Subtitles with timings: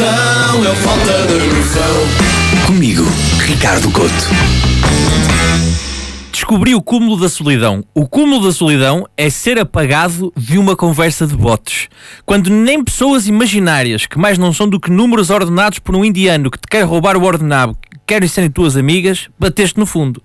[0.00, 2.66] uma falta de noção.
[2.66, 3.04] Comigo,
[3.44, 4.12] Ricardo Couto.
[6.32, 7.84] Descobri o cúmulo da solidão.
[7.94, 11.88] O cúmulo da solidão é ser apagado de uma conversa de bots.
[12.24, 16.50] Quando nem pessoas imaginárias, que mais não são do que números ordenados por um indiano
[16.50, 17.76] que te quer roubar o ordenado,
[18.06, 20.22] querem serem tuas amigas, bateste no fundo.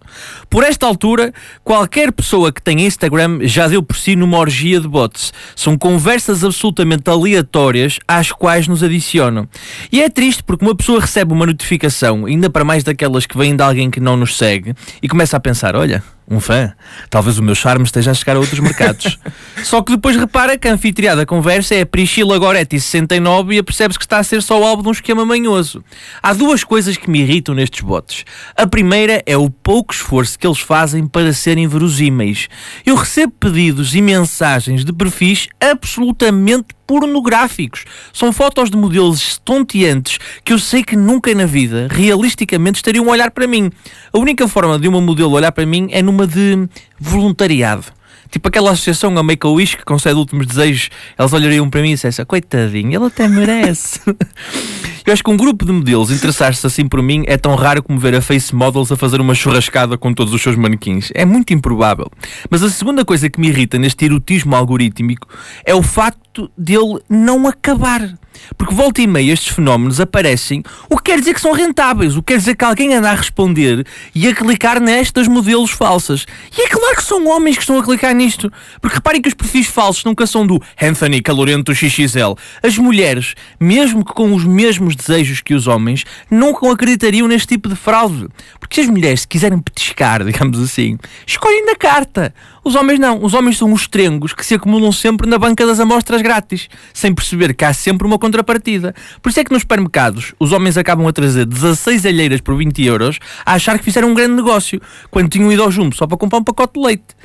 [0.50, 1.34] Por esta altura,
[1.64, 5.34] qualquer pessoa que tenha Instagram já deu por si numa orgia de bots.
[5.56, 9.48] São conversas absolutamente aleatórias às quais nos adicionam.
[9.92, 13.56] E é triste porque uma pessoa recebe uma notificação, ainda para mais daquelas que vêm
[13.56, 16.74] de alguém que não nos segue, e começa a pensar: olha um fã.
[17.10, 19.18] Talvez o meu charme esteja a chegar a outros mercados.
[19.64, 23.60] só que depois repara que a anfitriã da conversa é a Priscila Goretti 69 e
[23.60, 25.84] apercebe-se que está a ser só o álbum de um esquema manhoso.
[26.22, 28.26] Há duas coisas que me irritam nestes bots.
[28.56, 32.50] A primeira é o pouco esforço que eles fazem para serem verosímeis.
[32.86, 37.84] Eu recebo pedidos e mensagens de perfis absolutamente pornográficos.
[38.14, 43.12] São fotos de modelos estonteantes que eu sei que nunca na vida, realisticamente, estariam a
[43.12, 43.70] olhar para mim.
[44.14, 46.68] A única forma de uma modelo olhar para mim é numa de
[47.00, 47.86] voluntariado.
[48.30, 52.26] Tipo aquela associação a Make-A-Wish que concede últimos desejos, elas olhariam para mim e dissessem,
[52.26, 54.02] coitadinho, ele até merece.
[55.06, 57.98] Eu acho que um grupo de modelos interessar-se assim por mim é tão raro como
[57.98, 61.12] ver a Face Models a fazer uma churrascada com todos os seus manequins.
[61.16, 62.12] É muito improvável.
[62.50, 65.26] Mas a segunda coisa que me irrita neste erotismo algorítmico
[65.66, 66.27] é o facto
[66.58, 68.18] dele não acabar.
[68.58, 72.22] Porque volta e meia estes fenómenos aparecem, o que quer dizer que são rentáveis, o
[72.22, 76.26] que quer dizer que alguém anda a responder e a clicar nestas modelos falsas.
[76.58, 78.52] E é claro que são homens que estão a clicar nisto.
[78.82, 82.36] Porque reparem que os perfis falsos nunca são do Anthony Calorento XXL.
[82.62, 87.70] As mulheres, mesmo que com os mesmos desejos que os homens, nunca acreditariam neste tipo
[87.70, 88.28] de fraude.
[88.60, 92.34] Porque se as mulheres se quiserem petiscar, digamos assim, escolhem na carta.
[92.64, 93.24] Os homens não.
[93.24, 97.14] Os homens são os trengos que se acumulam sempre na banca das amostras grátis, sem
[97.14, 98.94] perceber que há sempre uma contrapartida.
[99.22, 102.84] Por isso é que nos supermercados os homens acabam a trazer 16 alheiras por 20
[102.84, 106.18] euros a achar que fizeram um grande negócio, quando tinham ido ao jumbo só para
[106.18, 107.16] comprar um pacote de leite.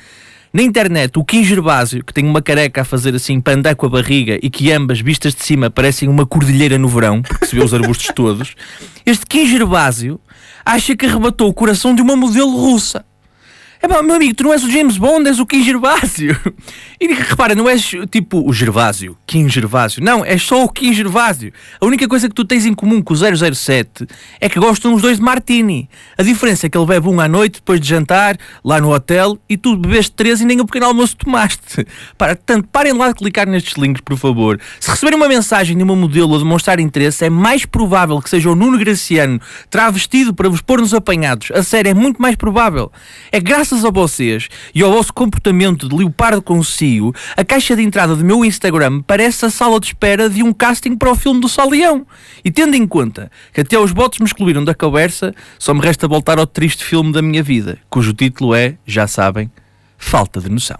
[0.53, 3.89] Na internet, o Kim Gervásio, que tem uma careca a fazer assim andar com a
[3.89, 7.65] barriga e que ambas, vistas de cima, parecem uma cordilheira no verão, porque se vê
[7.65, 8.55] os arbustos todos,
[9.07, 10.21] este Kim Gervásio
[10.65, 13.05] acha que arrebatou o coração de uma modelo russa.
[13.81, 16.39] É pá, meu amigo, tu não és o James Bond, és o Kim Gervásio.
[17.03, 20.01] E repara, não és tipo o Gervásio, Kim Gervásio.
[20.01, 21.53] Não, é só o Kim Gervásio.
[21.81, 24.07] A única coisa que tu tens em comum com o 007
[24.41, 25.91] é que gostam os dois de Martini.
[26.17, 29.37] A diferença é que ele bebe um à noite, depois de jantar, lá no hotel,
[29.49, 31.85] e tu bebeste três e nem o pequeno almoço tomaste.
[32.17, 34.61] Para, tanto, parem lá de clicar nestes links, por favor.
[34.79, 38.49] Se receberem uma mensagem de uma modelo a demonstrar interesse, é mais provável que seja
[38.49, 41.51] o Nuno Graciano travestido para vos pôr nos apanhados.
[41.51, 42.93] A sério, é muito mais provável.
[43.33, 46.92] É graças a vocês e ao vosso comportamento de leopardo consigo,
[47.37, 50.97] a caixa de entrada do meu Instagram parece a sala de espera de um casting
[50.97, 52.07] para o filme do Salião.
[52.45, 56.07] E tendo em conta que até os bots me excluíram da conversa, só me resta
[56.07, 59.51] voltar ao triste filme da minha vida, cujo título é, já sabem,
[59.97, 60.79] Falta de Noção.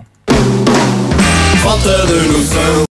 [1.63, 2.92] Falta de noção.